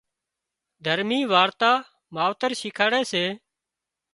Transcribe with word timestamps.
دهرمي 0.83 1.21
وارتا 1.33 1.71
ماوتر 2.15 2.51
شيکاڙي 2.61 3.03
سي 3.11 3.23